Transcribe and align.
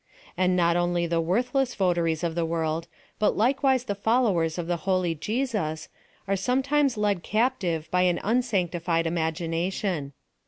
And 0.35 0.55
not 0.55 0.75
only 0.75 1.05
the 1.05 1.21
worthless 1.21 1.75
votaries 1.75 2.23
of 2.23 2.33
the 2.33 2.43
world, 2.43 2.87
but 3.19 3.37
likewise 3.37 3.83
the 3.83 3.93
followers 3.93 4.57
of 4.57 4.65
the 4.65 4.77
holy 4.89 5.13
Jesus, 5.13 5.89
are 6.27 6.35
sometimes 6.35 6.97
1 6.97 7.17
j:d 7.17 7.21
captive 7.21 7.87
by 7.91 8.01
an 8.01 8.19
unsanctified 8.23 9.05
imagination. 9.05 10.13